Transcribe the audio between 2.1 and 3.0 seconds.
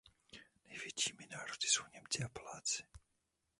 a Poláci.